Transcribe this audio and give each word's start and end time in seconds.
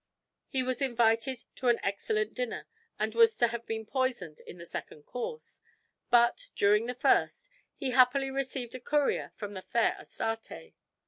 He 0.47 0.63
was 0.63 0.81
invited 0.81 1.43
to 1.57 1.67
an 1.67 1.79
excellent 1.83 2.33
dinner 2.33 2.67
and 2.97 3.13
was 3.13 3.37
to 3.37 3.49
have 3.49 3.67
been 3.67 3.85
poisoned 3.85 4.39
in 4.47 4.57
the 4.57 4.65
second 4.65 5.03
course, 5.03 5.61
but, 6.09 6.49
during 6.55 6.87
the 6.87 6.95
first, 6.95 7.51
he 7.75 7.91
happily 7.91 8.31
received 8.31 8.73
a 8.73 8.79
courier 8.79 9.31
from 9.35 9.53
the 9.53 9.61
fair 9.61 9.95
Astarte. 9.99 10.73